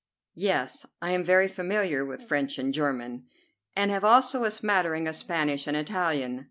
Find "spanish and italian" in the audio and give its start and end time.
5.15-6.39